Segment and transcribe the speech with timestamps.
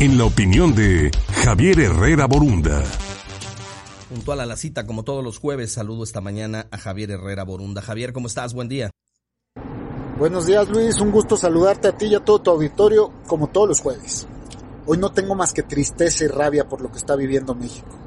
[0.00, 1.10] en la opinión de
[1.44, 2.84] Javier Herrera Borunda.
[4.08, 7.82] Puntual a la cita, como todos los jueves, saludo esta mañana a Javier Herrera Borunda.
[7.82, 8.54] Javier, ¿cómo estás?
[8.54, 8.90] Buen día.
[10.16, 13.68] Buenos días Luis, un gusto saludarte a ti y a todo tu auditorio como todos
[13.68, 14.26] los jueves.
[14.86, 17.98] Hoy no tengo más que tristeza y rabia por lo que está viviendo México.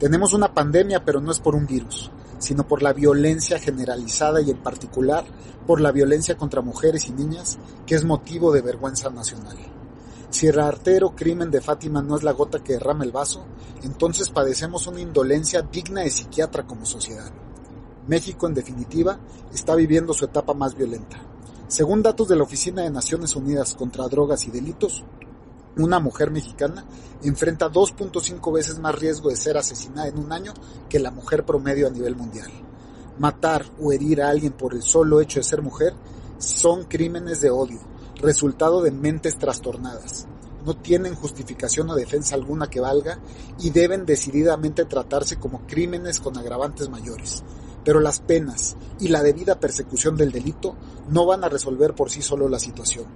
[0.00, 4.50] Tenemos una pandemia, pero no es por un virus, sino por la violencia generalizada y
[4.50, 5.24] en particular
[5.66, 9.56] por la violencia contra mujeres y niñas, que es motivo de vergüenza nacional.
[10.30, 13.44] Si el artero crimen de Fátima no es la gota que derrama el vaso,
[13.82, 17.32] entonces padecemos una indolencia digna de psiquiatra como sociedad.
[18.06, 19.18] México, en definitiva,
[19.52, 21.18] está viviendo su etapa más violenta.
[21.66, 25.04] Según datos de la Oficina de Naciones Unidas contra Drogas y Delitos,
[25.76, 26.84] una mujer mexicana
[27.22, 30.52] enfrenta 2.5 veces más riesgo de ser asesinada en un año
[30.88, 32.50] que la mujer promedio a nivel mundial.
[33.18, 35.94] Matar o herir a alguien por el solo hecho de ser mujer
[36.38, 37.80] son crímenes de odio,
[38.18, 40.26] resultado de mentes trastornadas.
[40.64, 43.18] No tienen justificación o defensa alguna que valga
[43.58, 47.42] y deben decididamente tratarse como crímenes con agravantes mayores.
[47.84, 50.76] Pero las penas y la debida persecución del delito
[51.08, 53.06] no van a resolver por sí solo la situación.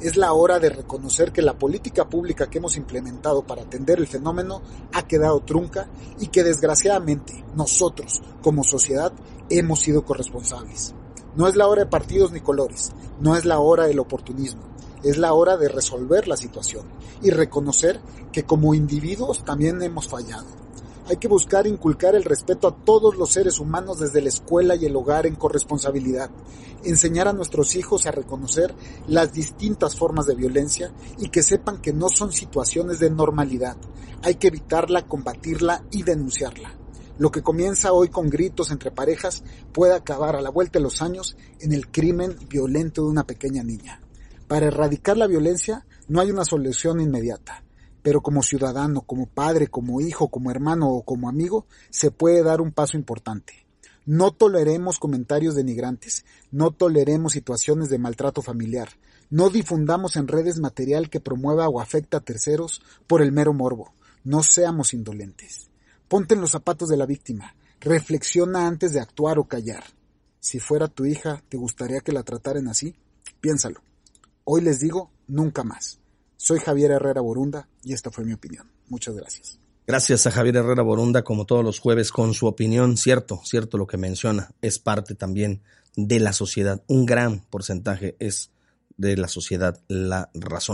[0.00, 4.06] Es la hora de reconocer que la política pública que hemos implementado para atender el
[4.06, 4.60] fenómeno
[4.92, 5.88] ha quedado trunca
[6.20, 9.12] y que desgraciadamente nosotros, como sociedad,
[9.48, 10.94] hemos sido corresponsables.
[11.36, 14.62] No es la hora de partidos ni colores, no es la hora del oportunismo,
[15.02, 16.86] es la hora de resolver la situación
[17.22, 20.46] y reconocer que como individuos también hemos fallado.
[21.06, 24.86] Hay que buscar inculcar el respeto a todos los seres humanos desde la escuela y
[24.86, 26.30] el hogar en corresponsabilidad,
[26.84, 28.72] enseñar a nuestros hijos a reconocer
[29.08, 33.76] las distintas formas de violencia y que sepan que no son situaciones de normalidad.
[34.22, 36.83] Hay que evitarla, combatirla y denunciarla.
[37.16, 41.00] Lo que comienza hoy con gritos entre parejas puede acabar a la vuelta de los
[41.00, 44.00] años en el crimen violento de una pequeña niña.
[44.48, 47.62] Para erradicar la violencia no hay una solución inmediata,
[48.02, 52.60] pero como ciudadano, como padre, como hijo, como hermano o como amigo, se puede dar
[52.60, 53.64] un paso importante.
[54.04, 58.88] No toleremos comentarios denigrantes, no toleremos situaciones de maltrato familiar,
[59.30, 63.94] no difundamos en redes material que promueva o afecta a terceros por el mero morbo,
[64.24, 65.70] no seamos indolentes.
[66.08, 67.54] Ponte en los zapatos de la víctima.
[67.80, 69.84] Reflexiona antes de actuar o callar.
[70.40, 72.94] Si fuera tu hija, ¿te gustaría que la trataran así?
[73.40, 73.80] Piénsalo.
[74.44, 76.00] Hoy les digo, nunca más.
[76.36, 78.70] Soy Javier Herrera Borunda y esta fue mi opinión.
[78.88, 79.58] Muchas gracias.
[79.86, 82.96] Gracias a Javier Herrera Borunda, como todos los jueves, con su opinión.
[82.96, 84.50] Cierto, cierto lo que menciona.
[84.60, 85.62] Es parte también
[85.96, 86.82] de la sociedad.
[86.86, 88.50] Un gran porcentaje es
[88.96, 90.72] de la sociedad la razón.